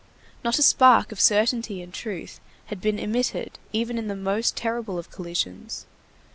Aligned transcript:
Not 0.43 0.57
a 0.57 0.63
spark 0.63 1.11
of 1.11 1.21
certainty 1.21 1.79
and 1.79 1.93
truth 1.93 2.39
had 2.73 2.81
been 2.81 2.97
emitted 2.97 3.59
even 3.71 3.99
in 3.99 4.07
the 4.07 4.15
most 4.15 4.57
terrible 4.57 4.97
of 4.97 5.11
collisions. 5.11 5.85